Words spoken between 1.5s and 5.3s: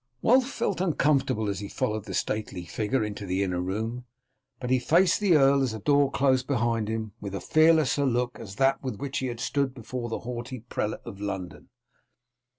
he followed the stately figure into the inner room, but he faced